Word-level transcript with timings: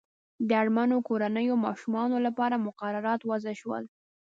د 0.47 0.49
اړمنو 0.61 0.97
کورنیو 1.07 1.55
ماشومانو 1.65 2.17
لپاره 2.27 2.63
مقررات 2.67 3.21
وضع 3.29 3.53
شول. 3.61 3.83